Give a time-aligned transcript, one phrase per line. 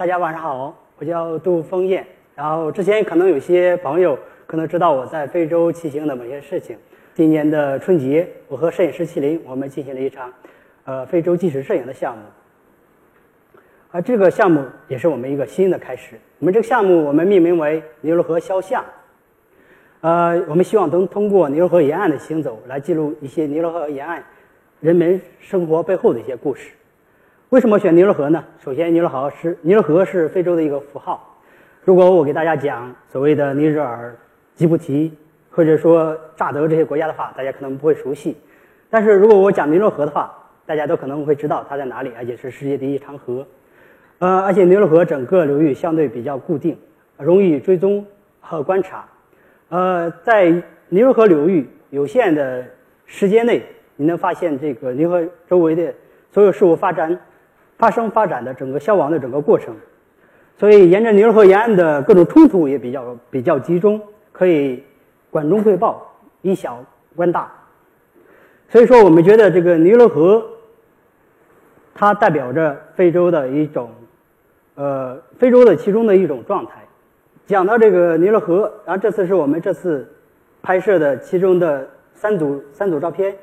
[0.00, 2.06] 大家晚上好，我叫杜峰燕。
[2.34, 6.74] 然后之前可能有些朋友可能知道我在非洲骑行的某些事情。
[7.12, 10.32] 今年的春节，我和摄影师麒麟，我们进行了一场，
[10.86, 12.22] 呃，非洲纪实摄影的项目。
[13.90, 16.18] 而这个项目也是我们一个新的开始。
[16.38, 18.82] 我们这个项目我们命名为尼罗河肖像。
[20.00, 24.24] 呃，我们希望能通过尼罗河沿岸的行走，来记录一些尼罗河沿岸
[24.80, 26.70] 人们生活背后的一些故事。
[27.50, 28.44] 为什么选尼罗河呢？
[28.62, 31.36] 首先，尼罗河是尼罗河是非洲的一个符号。
[31.82, 34.16] 如果我给大家讲所谓的尼日尔、
[34.54, 35.12] 吉布提
[35.50, 38.36] 或者说乍得这些国家的话，大家可能不会熟悉。
[38.88, 40.32] 但是如果我讲尼罗河的话，
[40.64, 43.44] 大家都可能会知道它在哪里，而且是世界第一长河。
[44.20, 46.78] 呃，而且尼罗河整个流域相对比较固定，
[47.18, 48.06] 容易追踪
[48.40, 49.04] 和观察。
[49.70, 50.52] 呃，在
[50.88, 52.64] 尼罗河流域有限的
[53.06, 53.60] 时间内，
[53.96, 55.92] 你能发现这个尼罗河周围的
[56.30, 57.18] 所有事物发展、
[57.80, 59.74] 发生、发展的整个消亡的整个过程。
[60.58, 63.98] 所以，沿着尼罗河沿岸的各种冲突也比较比较集中，
[64.30, 64.84] 可以
[65.30, 66.06] 管中窥豹，
[66.42, 66.84] 以小
[67.16, 67.50] 观大。
[68.68, 70.44] 所以说，我们觉得这个尼罗河，
[71.94, 73.90] 它代表着非洲的一种，
[74.74, 76.72] 呃，非洲的其中的一种状态。
[77.46, 80.06] 讲到这个尼罗河，然后这次是我们这次
[80.60, 83.34] 拍摄的其中的三组三组照片。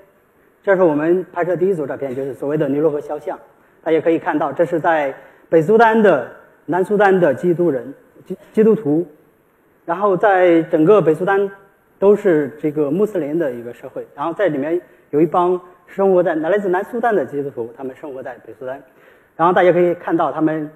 [0.62, 3.40] 这是我们拍摄第一组照片，就是所谓的尼罗河肖像。
[3.88, 5.16] 大家可以看到，这是在
[5.48, 6.30] 北苏丹的
[6.66, 7.94] 南苏丹的基督人
[8.26, 9.08] 基基督徒，
[9.86, 11.50] 然后在整个北苏丹
[11.98, 18.84] 都是这个穆斯林的一个社会，然后在里面有一帮生活在来自南苏丹的基督徒，他们生活在北苏丹，
[19.38, 20.70] 然后大家可以看到他们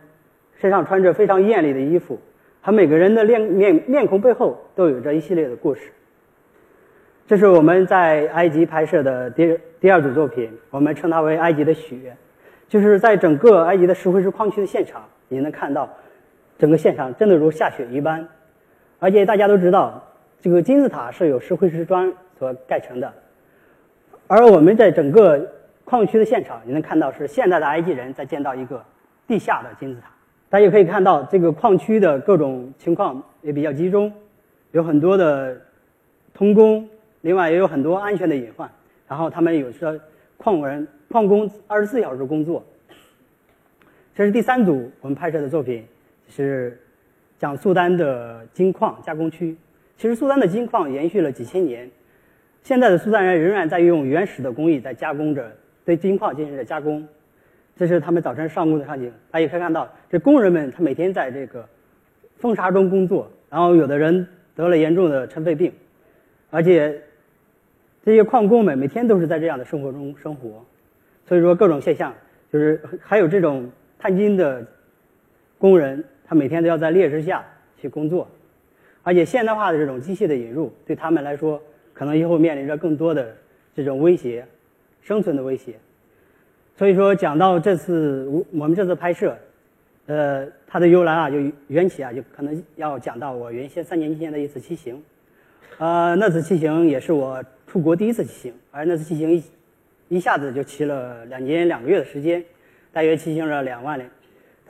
[0.61, 2.17] 身上穿着非常艳丽的衣服。
[2.63, 5.91] 他每个人的面面面孔背后都有着一系列的故事。
[7.27, 12.15] 这是我们在埃及拍摄的第第二组作品，我们称它为埃及的雪。
[12.71, 15.89] 就是在整个埃及的石灰石矿区的现场，你能看到
[16.57, 18.25] 整个现场真的如下雪一般。
[18.97, 20.01] 而且大家都知道，
[20.39, 23.11] 这个金字塔是由石灰石砖所盖成的。
[24.25, 25.51] 而我们在整个
[25.83, 28.81] 矿区的现场，你能看到是现代的埃及人在建造一个
[29.27, 30.07] 地下的金字塔。
[30.47, 34.13] 大家可以看到，这个矿区的各种情况也比较集中，
[34.71, 35.59] 有很多的
[36.33, 36.87] 童工，
[37.19, 38.69] 另外也有很多安全的隐患。
[39.09, 39.93] 然后他们有时候
[40.41, 42.65] 矿人、矿工二十四小时工作。
[44.15, 45.85] 这是第三组我们拍摄的作品，
[46.27, 46.81] 是
[47.37, 49.55] 讲苏丹的金矿加工区。
[49.97, 51.87] 其实苏丹的金矿延续了几千年，
[52.63, 57.07] 现在的苏丹人仍然在用原始的工艺在加工着，对金矿进行着加工。
[57.77, 61.63] 这是他们早晨上工的场景，大家可以看到，这工人们他每天在这个
[62.37, 65.71] 风沙中工作，然后有的人得了严重的尘肺病，
[66.49, 66.99] 而且
[68.03, 70.65] 这些矿工们每天都是在这样的生活中生活，
[71.27, 72.13] 所以说各种现象
[72.51, 73.69] 就是还有这种
[73.99, 74.65] 探金的
[75.57, 77.45] 工人，他每天都要在烈日下
[77.77, 78.27] 去工作，
[79.03, 81.61] 而且现代化的这种机械的引入对他们来说，
[81.93, 83.35] 可能以后面临着更多的
[83.75, 84.45] 这种威胁，
[85.01, 85.75] 生存的威胁。
[86.75, 89.37] 所以说，讲到这次我我们这次拍摄，
[90.07, 91.37] 呃，它的由来啊，就
[91.67, 94.99] 缘起啊，就可能要讲到我原先三年前的一次骑行，
[95.77, 99.43] 呃，那次骑行也是我出国第一次骑行，而那次骑行一
[100.09, 102.43] 一下子就骑了两年两个月的时间，
[102.91, 103.99] 大约骑行了两万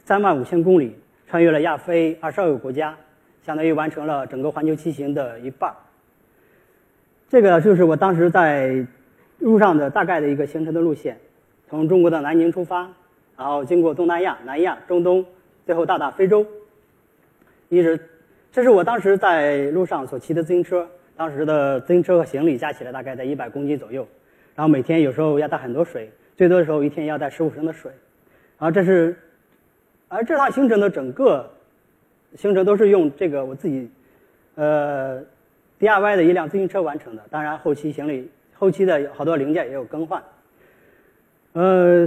[0.06, 0.96] 三万五千公里，
[1.28, 2.98] 穿越了亚非二十二个国家，
[3.44, 5.74] 相当于完成了整个环球骑行的一半。
[7.30, 8.86] 这个就是我当时在
[9.40, 11.18] 路上的大概的一个行程的路线。
[11.70, 12.90] 从中国的南宁出发，
[13.38, 15.26] 然后经过东南亚、南亚、中东，
[15.66, 16.46] 最后到达非洲。
[17.70, 17.98] 一直，
[18.52, 20.86] 这是我当时在路上所骑的自行车，
[21.16, 24.06] 当时的自行车和行李加起来大概在一百公斤左右。
[24.54, 27.90] 然后每天有时候要带很多水，最多的时候一天要带十五升的水。
[28.60, 29.16] 然后这是，
[30.10, 31.50] 而这趟行程的整个
[32.36, 33.90] 行程都是用这个我自己，
[34.56, 35.24] 呃
[35.80, 37.24] ，DIY 的一辆自行车完成的。
[37.30, 40.22] 当然后期行李、后期的好多零件也有更换。
[41.54, 42.06] 呃，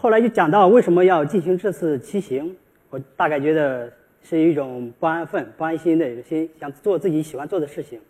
[0.00, 2.56] 后来就讲到为什么要进行这次骑行，
[2.90, 3.92] 我大概觉得
[4.24, 8.00] 是一种不安分、不安心的一个心，想做自己喜欢做的事情，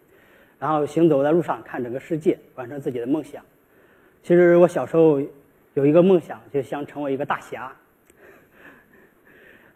[0.59, 3.45] 然后行走在路上看整个世界，完成自己的梦想。
[4.23, 5.21] 其实我小时候
[5.75, 7.71] 有一个梦想，就想成为一个大侠。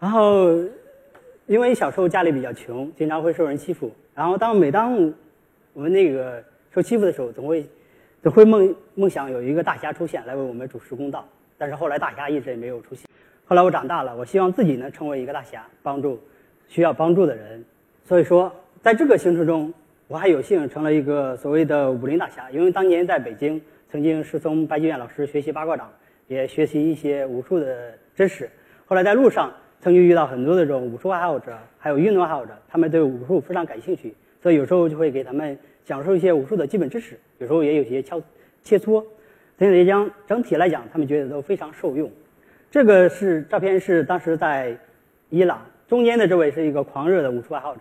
[0.00, 0.49] 然后
[1.46, 4.94] 因为小时候家里比较穷，经常会受人欺负，然后当每当
[5.75, 6.43] 我们那个
[6.73, 7.69] 受欺负的时候，总会。
[8.20, 11.25] 总会梦梦想有一个大侠出现来为我们主持公道，
[11.56, 13.08] 但是后来大侠一直也没有出现。
[13.49, 16.21] 后来我长大了，我希望自己能成为一个大侠，帮助
[16.69, 17.65] 需要帮助的人。
[18.05, 18.53] 所以说，
[18.83, 19.73] 在这个行程中，
[20.06, 23.59] 我还有幸成了一个所谓的武林大侠，因为当年在北京
[23.91, 25.91] 曾经是从白居院老师学习八卦掌，
[26.27, 28.50] 也学习一些武术的知识。
[28.85, 29.50] 后来在路上
[29.81, 29.95] 曾。
[29.95, 38.23] 经遇到很多的这种武术爱好者，还有运动爱好者，他们对武术非常感兴趣，所以有时候就会给他们讲授一些武术的基本知识，有时候也有些切
[38.62, 39.03] 切磋。
[39.56, 42.11] 整体讲，整体来讲，他们觉得都非常受用。
[42.70, 44.76] 这个是照片，是当时在
[45.31, 47.81] 伊朗中间的这位是一个狂热的武术爱好者，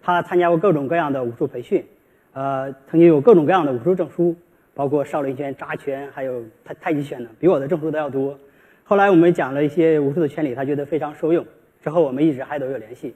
[0.00, 1.84] 他参加过各种各样的武术培训，
[2.32, 4.36] 呃，曾经有各种各样的武术证书，
[4.72, 8.38] 包括少林拳、扎拳，还有太太极拳的，比我的证书都要多。
[8.84, 11.44] 后来我们讲了一些武术的原理，他觉得非常受用。
[11.82, 13.12] 之后我们一直还都有联系。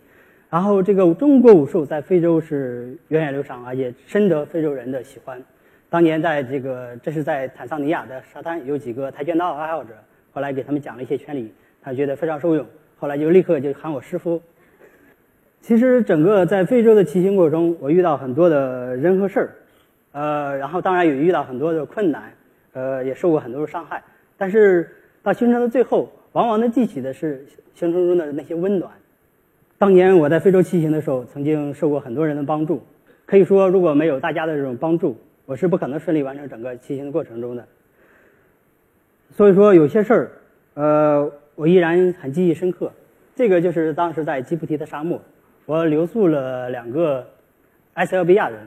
[0.50, 5.40] 然后这个中国武术在非洲是源远流长，而且深得非洲人的喜欢。
[5.88, 9.94] 当年在这个这是在坦桑尼亚的沙滩，有几个跆拳道爱好者，
[10.34, 11.50] 后来给他们讲了一些原理，
[11.80, 12.66] 他觉得非常受用。
[12.98, 14.42] 后来就立刻就喊我师傅。
[15.62, 19.50] 其实整个在非洲的骑行过程中，我遇到很多的人和事儿，
[20.12, 22.30] 呃，然后当然也遇到很多的困难，
[22.74, 24.02] 呃，也受过很多的伤害，
[24.36, 24.90] 但是。
[25.24, 28.92] 到行程的最后，往往能记起的是行程中的那些温暖。
[29.78, 32.82] 当年我在非洲骑行的时候，曾经受过很多人的帮助。
[33.24, 35.16] 可以说，如果没有大家的这种帮助，
[35.46, 37.66] 我是不可能顺利完成整个骑行的过程中的。
[39.36, 40.30] 所以说，有些事儿，
[40.74, 42.92] 呃，我依然很记忆深刻。
[43.34, 45.20] 这个就是当时在吉布提的沙漠，
[45.66, 47.26] 我留宿了两个
[47.94, 48.60] 埃塞俄比亚人。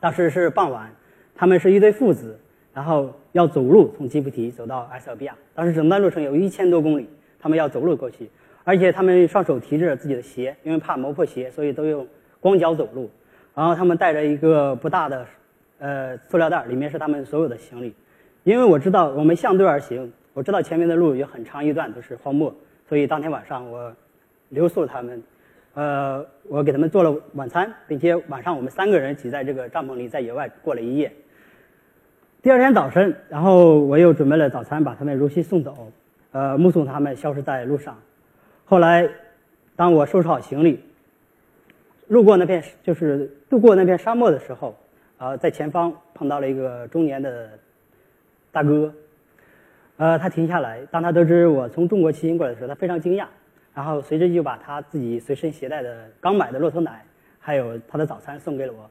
[0.00, 0.90] 当时是傍晚，
[1.36, 2.38] 他们是一对父子。
[2.74, 7.08] 然后要走路从吉布提走到埃塞俄比亚，当时整段路程有一千多公里，
[7.38, 8.28] 他们要走路过去，
[8.64, 12.06] 而且他们双手提着自己的鞋，因为怕磨破鞋，所以都用
[12.38, 13.10] 光脚走路。
[13.54, 15.26] 然后他们带着一个不大的，
[15.78, 17.94] 呃，塑料袋，里面是他们所有的行李。
[18.46, 22.54] 因为我知道我们相对而行，我知道前面的路有很长一段都是荒漠，
[22.88, 23.92] 所以当天晚上我
[24.50, 25.20] 留宿他们，
[25.74, 31.12] 呃，我给他们做了晚餐，并且晚上我们三个人挤在这个帐篷里，在野外过了一夜。
[32.40, 35.90] 第二天早晨，然后我又准备了早餐，把他们如期送走，
[36.30, 37.98] 呃，目送他们消失在路上。
[38.64, 39.08] 后来，
[39.74, 40.84] 当我收拾好行李，
[42.06, 44.76] 路过那片就是渡过那片沙漠的时候，
[45.18, 47.50] 呃，在前方碰到了一个中年的
[48.56, 48.90] 大哥，
[49.98, 53.26] 呃，他停下来，当他得知我从中国骑行过来的时候，他非常惊讶，
[53.74, 57.04] 然后随之就把他自己随身携带的刚买的骆驼奶，
[57.38, 58.88] 还有他的早餐送给了我。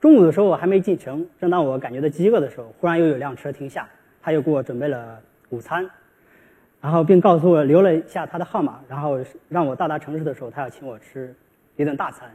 [0.00, 3.86] 中午的时候我还没进城，正当我感觉到饥饿的时候，忽然又有辆车停下，
[4.22, 5.20] 他又给我准备了
[5.50, 5.86] 午餐，
[6.80, 9.18] 然后并告诉我留了一下他的号码，然后
[9.50, 11.34] 让我到达城市的时候，他要请我吃
[11.76, 12.30] 一顿大餐。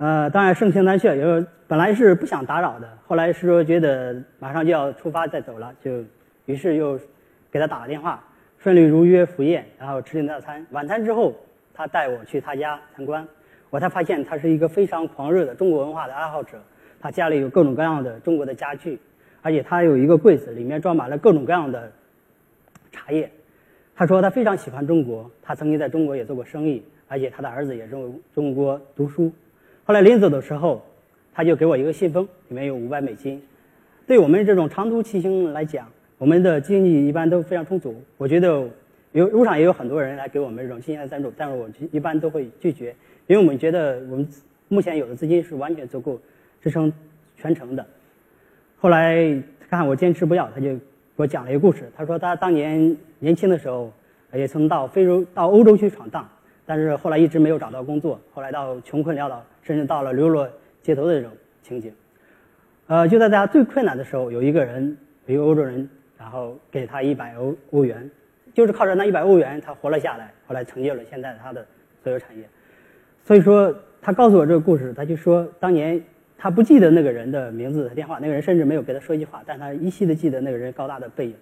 [0.00, 6.02] 呃，当然盛情难却，有本来是不想打扰的，后来是说觉得马上就要出发再走了，就
[6.46, 6.98] 于是又
[7.50, 8.24] 给他打了电话，
[8.58, 10.66] 顺利如约赴宴，然后吃顿大餐。
[10.70, 11.34] 晚餐之后，
[11.74, 13.28] 他带我去他家参观。
[13.68, 16.58] 我才发现他是一个非常狂热的中国文化的爱好者。
[16.98, 18.98] 他家里有各种各样的中国的家具，
[19.42, 21.92] 而且他有一个柜子，里面装满了各种各样的
[22.90, 23.30] 茶叶。
[23.94, 29.30] 他说他非常喜欢中国，他曾经在中国也做过生意，而且他的儿子也中中国读书。
[29.90, 30.80] 后来临走的时候，
[31.34, 33.42] 他就给我一个信封，里面有五百美金。
[34.06, 38.00] 对我们这种长途骑行来讲，我们的经济一般都非常充足。
[38.16, 38.68] 我觉得
[39.10, 42.94] 有路上也有很多人来给我们这种金钱的赞助，但是我一般都会拒绝。
[43.26, 44.24] 因为我们觉得我们
[44.68, 46.20] 目前有的资金是完全足够
[46.62, 46.92] 支撑
[47.36, 47.84] 全程的。
[48.78, 50.80] 后来看我坚持不要，他就给
[51.16, 51.90] 我讲了一个故事。
[51.96, 53.92] 他说他当年年轻的时候
[54.32, 56.28] 也曾到非洲、到欧洲去闯荡，
[56.70, 58.20] 但是后来一直没有找到工作。
[58.32, 60.48] 后来到穷困潦倒，甚至到了流落
[60.80, 61.32] 街头的这种
[61.64, 61.92] 情景。
[62.86, 64.96] 呃，就在大家最困难的时候，有一个人，
[65.26, 68.08] 一个欧洲人，然后给他一百欧欧元，
[68.54, 70.32] 就是靠着那一百欧元，他活了下来。
[70.46, 71.66] 后来成就了现在他的
[72.04, 72.48] 所有产业。
[73.24, 76.00] 所以说，他告诉我这个故事，他就说当年
[76.38, 81.34] 他不记得那个人的名字和电话，那个人甚至没有给他说一句话，但他依稀的记得那个人高大的背影。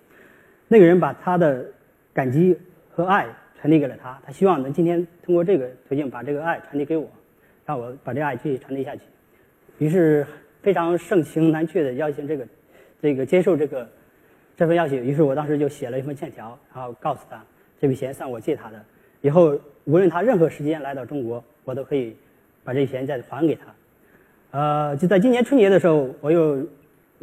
[0.68, 1.66] 那个人把他的
[2.14, 2.58] 感激
[2.90, 3.26] 和爱
[3.60, 7.08] 传递给了他，他希望能今天通过这个途径把这个爱传递给我，
[7.66, 9.02] 让我把这个爱继续传递下去。
[9.78, 10.26] 于是
[10.62, 12.46] 非常盛情难却的邀请这个
[13.02, 13.88] 这个接受这个
[14.56, 15.04] 这份邀请。
[15.04, 17.42] 于是我当时就写了一封欠条，然后告诉他
[17.80, 18.84] 这笔钱算我借他的，
[19.20, 21.42] 以后无论他任何时间来到中国。
[21.64, 22.16] 我都可以
[22.64, 24.58] 把这钱再还给他。
[24.58, 26.66] 呃，就在今年春节的时候，我又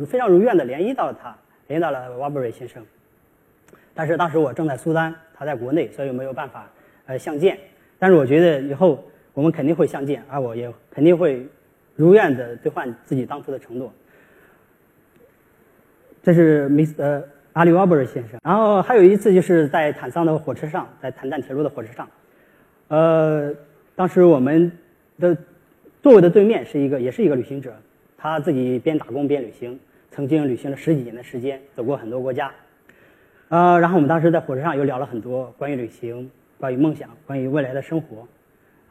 [0.05, 2.85] 非常如愿的联系到了他，联系到了瓦布瑞先生。
[3.95, 6.67] 但是当时我正在苏丹，他在国内，所以没有办法
[7.05, 7.57] 呃相见。
[7.99, 11.45] 但是我觉得以后我们肯定会相见，而我也肯定会
[11.95, 13.93] 如愿的兑换自己当初的承诺。
[16.23, 17.23] 这是 Mr.
[17.53, 18.39] 阿里瓦布瑞先生。
[18.43, 22.09] 然后还有一次就是在坦桑的火车上，在坦赞铁路的火车上，
[22.87, 23.53] 呃。
[23.97, 24.69] 当时我们
[25.19, 25.37] 的
[26.03, 27.73] 座位的对面是一个，也是一个旅行者，
[28.17, 29.79] 他自己边打工边旅行，
[30.11, 32.51] 曾经旅行了十几年的时间，走过很多国家。
[33.49, 38.27] 呃，然后我们当时在火车上又聊了很多关于旅行，关于梦想，关于未来的生活，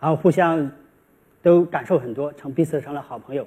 [0.00, 0.70] 然后互相
[1.42, 3.44] 都感受很多，成彼此成了好朋友。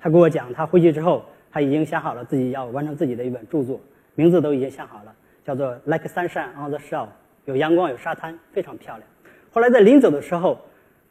[0.00, 3.80] 他跟我讲，他回去之后，他已经想好了自己要完成自己的一本著作，
[4.16, 7.04] 名字都已经想好了，叫做《Like Sunshine on the Shore》，
[7.44, 9.08] 有阳光，有沙滩，非常漂亮。
[9.52, 10.58] 后来在临走的时候，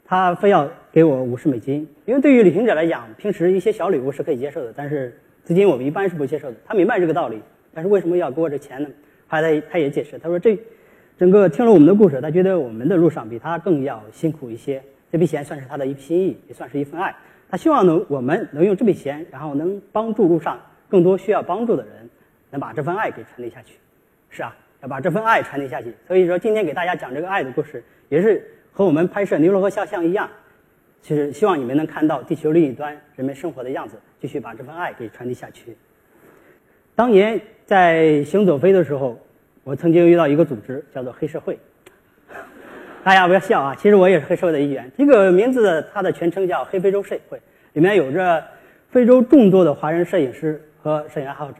[0.04, 6.58] 他非要给我五十美金，因为对于旅行者来讲，平时一些小礼物是可以接受的，但是资金我们一般是不接受的。
[6.66, 7.42] 他明白这个道理，
[7.74, 8.89] 但是为什么要给我这钱呢？
[9.28, 10.58] 后来他他也解释，他说这
[11.18, 14.82] 整个听了我们的故事，他觉得我们的路上比他更要辛苦一些，
[15.12, 17.16] 这笔钱算是他的一心意，也算是一份爱。
[17.50, 22.10] 他希望能我们能用这笔钱，然后能帮助路上更多需要帮助的人，
[22.52, 23.76] 能把这份爱给传递下去。
[24.30, 25.94] 是啊，要把这份爱传递下去。
[26.06, 30.30] 所以说，今天给大家讲这个爱的故事，也是和我们拍摄尼罗河肖像一样，
[31.02, 35.76] 其实希望你们能看到地球另一端人们生活的样子，继续把这份爱给传递下去。
[36.98, 39.20] 当年在行走飞的时候，
[39.63, 41.60] 我曾经遇到一个组织，叫做黑社会。
[43.04, 44.92] 大家不要笑啊，其实我也是黑社会的一员。
[44.98, 47.39] 这个名字它的全称叫黑非洲摄影会，
[47.74, 48.44] 里面有着
[48.89, 51.60] 非洲众多的华人摄影师和摄影爱好者，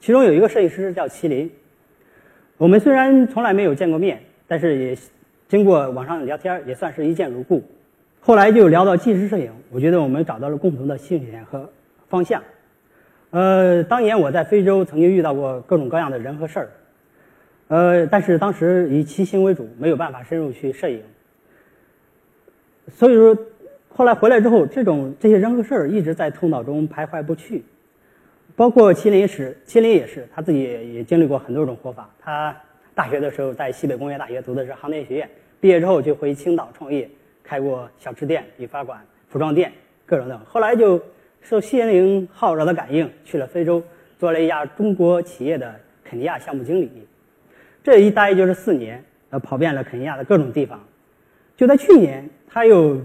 [0.00, 1.50] 其中有一个摄影师叫麒麟。
[2.58, 4.98] 我们虽然从来没有见过面，但是也
[5.48, 7.62] 经过网上聊天，也算是一见如故。
[8.20, 11.66] 后来就聊到纪实摄影，我觉得我们找到了共同的兴趣点和
[12.06, 12.42] 方向。
[13.34, 16.68] 呃，当年我在非洲曾经遇到过各种各样的人和事儿，
[17.66, 21.02] 呃，但是当时以骑行为主，没有办法深入去摄影。
[22.92, 23.36] 所以说，
[23.88, 27.64] 后来回来之后，这种这些人和事儿一直在头脑中徘徊不去。
[28.54, 30.62] 包括麒麟是，麒麟也是，他自己
[30.94, 32.08] 也经历过很多种活法。
[32.20, 32.56] 他
[32.94, 35.28] 大学的时候在西北工业大学读的是航天学院，
[35.60, 37.10] 毕业之后就回青岛创业，
[37.42, 39.72] 开过小吃店、理发馆、服装店，
[40.06, 40.38] 各种的。
[40.48, 41.02] 后来就
[41.44, 43.82] 受心灵号召的感应，去了非洲，
[44.18, 46.90] 做了一家中国企业的肯尼亚项目经理。
[47.82, 50.82] 这一待就是四年，呃，跑遍了肯尼亚的各种地方。
[51.54, 52.98] 就在去年，他又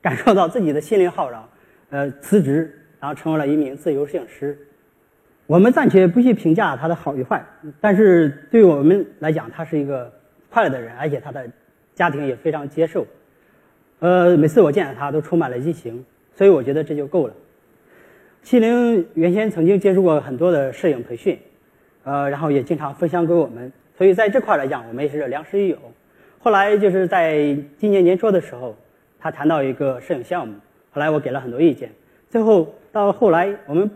[0.00, 1.46] 感受到自己的心灵号召，
[1.90, 4.56] 呃，辞职，然后成为了一名自由摄影师。
[5.46, 7.44] 我们暂且不去评价他的好与坏，
[7.78, 10.10] 但是对我们来讲，他是一个
[10.48, 11.46] 快乐的人，而且他的
[11.94, 13.06] 家庭也非常接受。
[13.98, 16.02] 呃，每次我见到他都充满了激情，
[16.34, 17.34] 所以我觉得这就够了。
[18.42, 21.38] 七零原先曾经接触过很多的摄影培训，
[22.04, 25.78] 呃，然后也经常分享给我们，所以在这块来讲，我们也是良师益友。
[26.38, 28.76] 后来就是在今年年初的时候，
[29.18, 30.54] 他谈到一个摄影项目，
[30.90, 31.90] 后来我给了很多意见，
[32.28, 33.90] 最后到后来我们。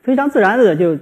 [0.00, 0.96] 非常自然的就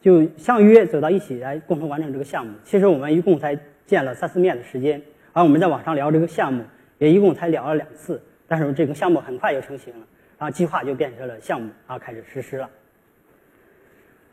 [0.00, 2.52] 就相约走到一起来共同完成这个项目。
[2.62, 5.02] 其实我们一共才见了三四面的时间，
[5.32, 6.62] 而我们在网上聊这个项目
[6.98, 8.22] 也一共才聊了两次。
[8.46, 10.06] 但是这个项目很快就成型了，
[10.42, 12.68] 然后计划就变成了项目，然后开始实施了。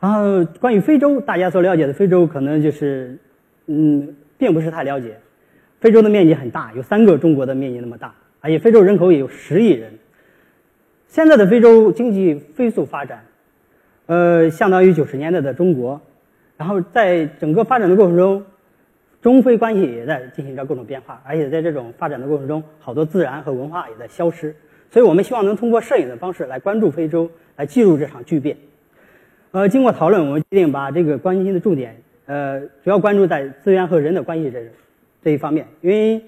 [0.00, 3.16] 然后关于非洲，大家所了解的非洲可能就是
[3.66, 5.20] 嗯，并不是太了解。
[5.78, 9.92] 非洲的面积很大，有三个中国的面积那么大，而且非洲人口也有十亿人。
[11.06, 13.24] 现在的非洲经济飞速发展。
[14.06, 16.00] 呃，相当于九十年代的中国，
[16.56, 18.44] 然后在整个发展的过程中，
[19.22, 24.56] 中非关系也在进行着各种变化，而且在这种发展的过程中，好多自然和文化也在消失。
[24.90, 28.56] 所以我们希望能通过摄影的方式来关注非洲，来记录这场巨变。
[29.52, 34.60] 呃，经过讨论，我们决定把这个关心的重点，呃，主要关注在资源和人的关系这
[35.22, 36.22] 这一方面，因为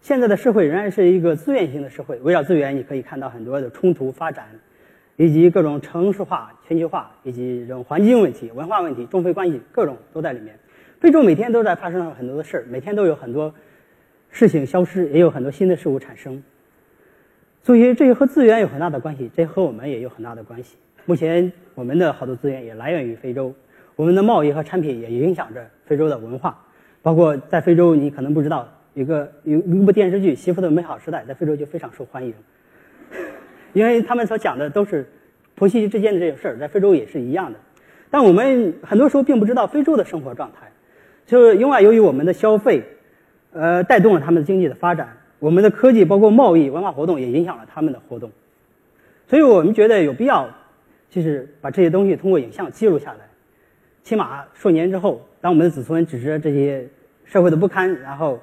[0.00, 4.46] 现在的社会仍然是一个资源型的社会，围绕资源，你可以看到很多的冲突发展。
[5.16, 10.58] 以及各种城市化、全球化，以及这种环境问题、文化问题、中非关系，各种都在里面。
[11.00, 13.54] 非洲每天都在发生很多的事儿，每天都有很多
[14.30, 16.42] 事情消失，也有很多新的事物产生。
[17.62, 20.76] 所以这些和资源有很大的关系，这和我们也有很大的关系。
[21.04, 23.54] 目前我们的好多资源也来源于非洲，
[23.94, 26.58] 我们的贸易和产品也影响着非洲的文化。
[27.02, 32.32] 包括在非洲，你可能不知道，一个有一部电视剧《媳妇的美好时代》在非洲就非常受欢迎。
[33.72, 35.08] 因为他们所讲的都是
[35.54, 37.58] 婆媳之间的这些事儿，在非洲也是一样的。
[38.10, 40.70] 但我们很多时候并不知道非洲的生活状态，
[41.26, 42.84] 就是因为由于我们的消费，
[43.52, 48.30] 呃，带动了他们的经济的发展，我们的科技包括贸易、文化活动也影响了他们的活动。
[49.26, 50.48] 所以我们觉得有必要，
[51.10, 53.28] 就是把这些东西通过影像记录下来，
[54.04, 56.88] 起码数年之后，当我们的子孙指着这些
[57.24, 58.40] 社会的不堪，然后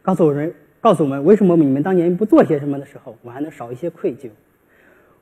[0.00, 0.54] 告诉我们。
[0.82, 4.28] 告诉我们为什么你们当年不做些什么的时候，我还能少一些愧疚。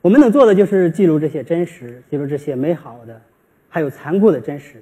[0.01, 3.21] 我们能做的就是记录这些真实，记录这些美好的，
[3.69, 4.81] 还有残酷的真实。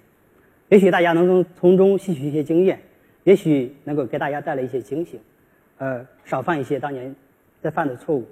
[0.69, 2.79] 也许大家能从从中吸取一些经验，
[3.25, 5.19] 也许能够给大家带来一些警醒，
[5.79, 7.13] 呃，少犯一些当年
[7.61, 8.25] 在犯的错误。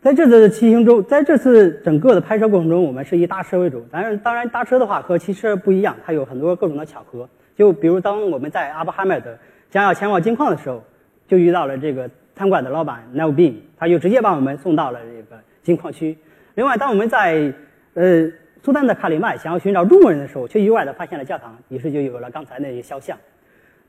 [0.00, 3.84] 在这次骑行中，在这次整个的拍摄过程中，我们是以搭车为主。
[3.90, 7.28] 当然，当然搭车的话和骑车不一样，它有很多各种的巧合。
[7.56, 9.36] 就比如当我们在阿布哈迈德
[9.68, 10.80] 将要前往金矿的时候。
[11.28, 16.16] 就遇到了这个餐馆的老板 Neil Bean，他就直接把我们送到了这个金矿区。
[16.54, 17.52] 另外，当我们在
[17.94, 18.30] 呃
[18.62, 23.18] 苏丹的卡里麦想要寻找中国人的时候，却意外的发现了教堂，于是就有了刚才那些肖像。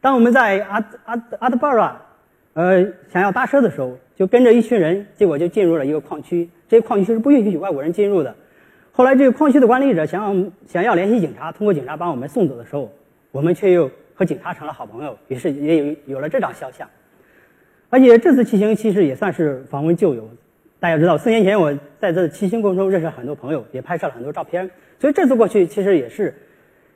[0.02, 2.02] 当我们在阿阿阿德巴拉，
[2.58, 2.84] 呃
[3.14, 6.50] 想要搭车的时候，就跟着一群人，结果就进入了一个矿区。
[6.68, 8.36] 这个矿区是不允许外国人进入的。
[8.92, 12.92] 后来，这个矿区的管理者想想要联系警察，通过警察把我们送走的时候，
[13.32, 16.90] 我们却又和警察成了好朋友，于是也有有了这张肖像。
[17.92, 20.28] 而且这次骑行其实也算是访问旧友。
[20.80, 24.68] 大家知道，四年前我在这骑行过程中认识很多朋友，也拍摄了很多照片。
[25.00, 26.34] 所以这次过去其实也是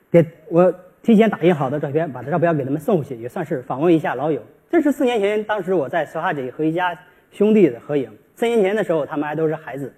[0.09, 0.73] 给我
[1.03, 4.41] 提前打印好的照片，把这照片给他们送过去，也算是访问一下老友。
[4.69, 6.97] 这是四年前，当时我在索哈里和一家
[7.31, 8.11] 兄弟的合影。
[8.35, 9.93] 三年前的时候，他们还都是孩子。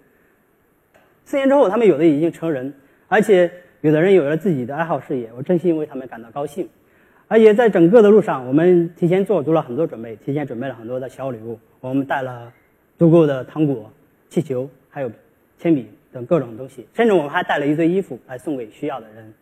[1.25, 2.73] 四年之后，他们有的已经成人，
[3.07, 5.29] 而且有的人有了自己的爱好事业。
[5.37, 6.67] 我真心为他们感到高兴。
[7.27, 11.59] 而且在整个的路上，我们提前做足了很多准备，提前准备了很多的小礼物。
[11.79, 12.51] 我们带了。
[12.95, 13.91] 足够的糖果、
[14.29, 15.11] 气球，还有
[15.57, 19.33] 铅笔等各种东西，甚至我们还带了一堆衣服来送给需要的人。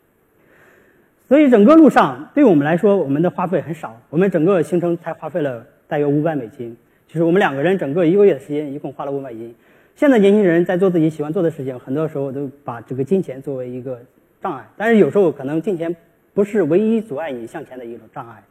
[1.31, 3.97] 所以整个路上对我们来说，我们的花费很少。
[4.09, 6.75] 我们整个行程才花费了大约五百美金，
[7.07, 9.55] 就是我们两个人整个一个月的时间，一共花了五百金。
[9.95, 13.97] 现在年轻人在做自己喜欢做的事情，很多时候都把这个金钱作为一个
[14.41, 15.95] 障碍，但是有时候可能金钱
[16.33, 18.43] 不是唯一阻碍你向前的一种障碍。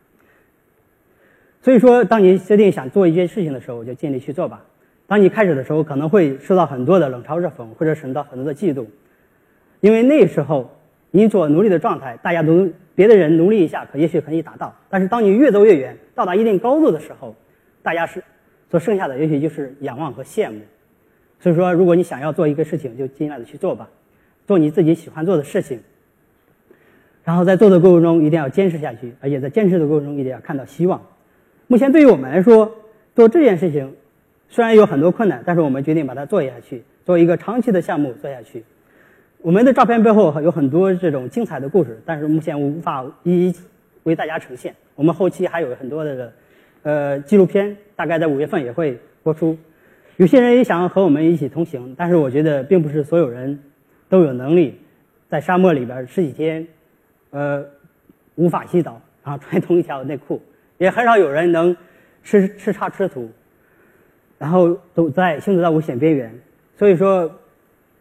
[1.60, 4.64] 所以说，当你决定想做一件事情的时候，就尽力去做吧。
[5.06, 8.86] 当你开始的时候，可能会受到很多的冷嘲热讽，或者受到很多的嫉妒，
[9.80, 10.79] 因为那时候
[11.10, 14.74] 你所努力的状态，大家都别的人努力一下，可也许可以达到。
[14.88, 17.34] 但是当你越走越远，到达一定高度的时候，
[17.82, 18.22] 大家是
[18.70, 20.60] 所剩下的，也许就是仰望和羡慕。
[21.40, 23.88] 所以说，如果你想要做一个事情，就尽量的去做吧，
[24.46, 25.80] 做你自己喜欢做的事情。
[27.24, 31.00] 然后在做的过程中，一定要坚持下去，而且在坚持的过程中，一定要看到希望。
[31.66, 32.72] 目前对于我们来说，
[33.14, 33.94] 做这件事情。
[34.52, 38.64] 虽然有很多困难，但是我们决定把它做下去，做一个长期的项目做下去。
[39.42, 43.54] 我们的照片背后有很多这种精彩的故事，但是目前无法一一
[44.02, 44.74] 为大家呈现。
[44.94, 46.32] 我们后期还有很多的
[46.82, 49.56] 呃纪录片，大概在五月份也会播出。
[50.18, 53.58] 有些人也想和我们一起同行，但是我觉得并不是所有人
[54.10, 54.78] 都有能力
[55.30, 56.66] 在沙漠里边十几天，
[57.30, 57.64] 呃，
[58.34, 60.42] 无法洗澡，然后穿同一条内裤，
[60.76, 61.74] 也很少有人能
[62.22, 63.30] 吃吃茶吃土。
[64.36, 66.38] 然后走在行走在危险边缘，
[66.78, 67.30] 所以说，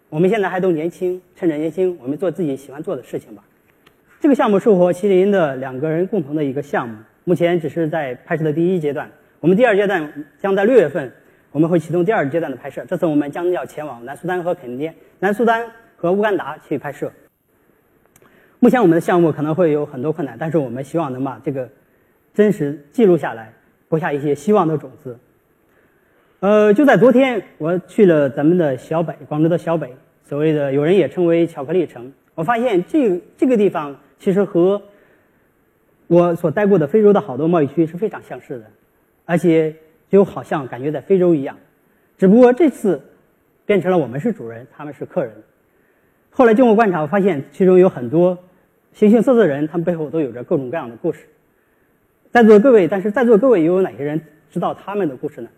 [0.09, 3.43] 我们现在还都年轻，趁着年轻，我们做自己喜欢做的事情吧。
[4.19, 9.07] 这个项目是我和麒麟的两个人共同的一个项目，目前只是在拍摄的第一阶段。
[9.39, 11.11] 我们第二阶段将在六月份，
[11.51, 12.83] 我们会启动第二阶段的拍摄。
[12.85, 15.63] 这次我们将要前往南苏丹和肯尼亚、南苏丹
[15.95, 17.11] 和乌干达去拍摄。
[18.57, 21.69] 目前我们的项目可能会有很多困难，但是我们希望能把这个
[22.33, 23.53] 真实记录下来，
[23.87, 25.17] 播下一些希望的种子。
[26.41, 32.13] 呃，就在昨天，我去了咱们的小北，广州的小北，所谓的有人也称为巧克力城。
[32.33, 34.81] 我发现这这个地方其实和
[36.07, 38.65] 我所待过的非洲的好多贸易区是非常相似的，
[39.25, 39.75] 而且
[40.07, 41.57] 就好像感觉在非洲一样。
[42.17, 43.01] 只不过这次
[43.65, 45.33] 变成了我们是主人，他们是客人。
[46.29, 48.37] 后来经过观察，我发现其中有很多
[48.93, 51.25] 形形色色的人，他们背后都有着各种各样的故事。
[52.31, 55.49] 在座的各位，但是在座各位又有哪些人知道他们的故事呢？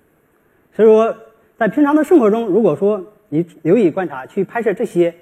[0.74, 1.16] 所以说，
[1.58, 5.14] 在平常的生活中，如果说你留意观察，去拍摄这些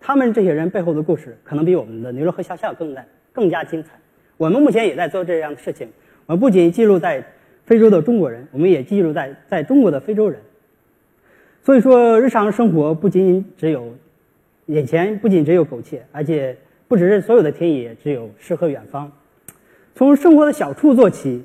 [0.00, 3.90] 他们这些人背后的故事，可能比我们的牛肉和肖像更难、更加精彩。
[4.36, 5.88] 我们目前也在做这样的事情。
[6.26, 7.24] 我们不仅记录在
[7.64, 10.40] 非洲的中国人，我们也记录在在中国的非洲人。
[11.62, 13.94] 所以说，日常生活不仅仅只有
[14.66, 16.56] 眼前，不仅只有苟且，而且
[16.86, 19.10] 不只是所有的田野只有诗和远方。
[19.94, 21.44] 从生活的小处做起，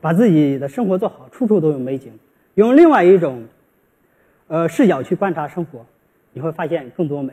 [0.00, 2.12] 把自己的生活做好，处处都有美景。
[2.54, 3.44] 用另外一种，
[4.48, 5.84] 呃视角去观察生活，
[6.32, 7.32] 你会发现更多美。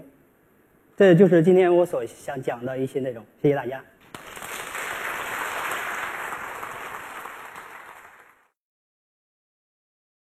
[0.98, 3.24] 这就是今天我所想讲的一些内容。
[3.42, 3.84] 谢谢大家。